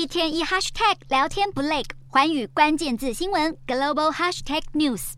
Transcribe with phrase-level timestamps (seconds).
[0.00, 5.12] 一天一 hashtag 聊天不累，寰宇关键字新闻 global hashtag news。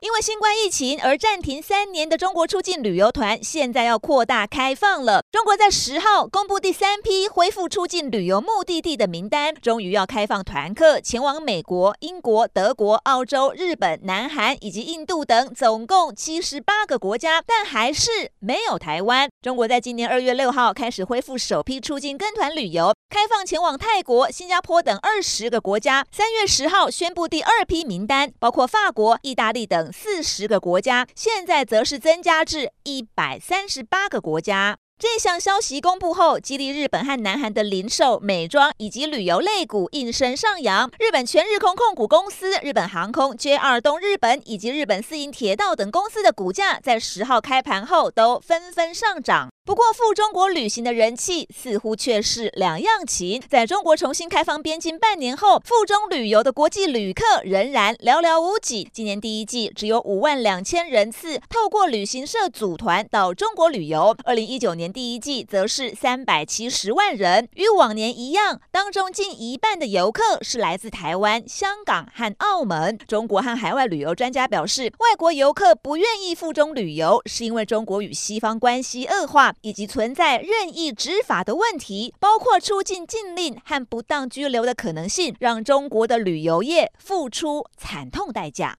[0.00, 5.22] 因为新冠疫情而暂停三年的中国出境旅游团，现在要扩大开放了。
[5.30, 19.28] 中国在十号公布第三批恢复出境旅游目的地的名单，终于要开放团客前往美国、英国、德国、澳洲、日本、南韩以及印度等总共七十八个国家，但还是没有台湾。
[19.42, 26.06] 中国在今年二月六号开始恢复首批出境跟团旅游，开放前往泰国、新加坡等二十个国家。
[26.12, 29.92] 三月十号宣布第二批名单，包括法国、意大利等。
[29.92, 34.78] 四十个国家，现在则是增加至一百三十八个国家。
[35.02, 40.88] 这项消息公布后，激励日本和南韩的零售、美妆以及旅游类股应声上扬。
[40.96, 49.48] 日本全日空控股公司、日本航空、JR 东日本以及日本私营铁道等公司的股价，在十号开盘后都纷纷上涨。
[49.64, 53.40] 不过，赴中国旅行的人气似乎却是两样情。
[53.48, 58.88] 在中国重新开放边境半年后，赴中旅游的国际旅客仍然寥寥无几。
[58.92, 68.60] 今年第一季只有五万两千人次透过旅行社组团到中国旅游，二零一九年第一季则是三百七十万人，与往年一样。
[68.70, 72.98] 当中近一半的游客是来自台湾、香港和澳门。
[73.08, 79.54] 中国和海外旅游专家表示，外国游客不愿意赴中旅游，是因为中国与西方关系恶化。
[79.62, 88.70] 以及存在任意执法的问题，包括出境禁令和不当拘留的可能性，让中国的旅游业付出惨痛代价。